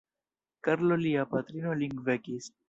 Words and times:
Karlo 0.67 0.97
Lia 1.03 1.27
patrino 1.35 1.75
lin 1.83 1.95
vekis. 2.09 2.51